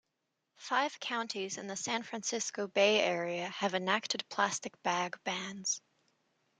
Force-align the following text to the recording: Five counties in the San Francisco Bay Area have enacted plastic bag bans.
Five 0.55 0.99
counties 0.99 1.59
in 1.59 1.67
the 1.67 1.75
San 1.75 2.01
Francisco 2.01 2.65
Bay 2.65 3.01
Area 3.01 3.47
have 3.49 3.75
enacted 3.75 4.27
plastic 4.29 4.73
bag 4.81 5.15
bans. 5.23 5.79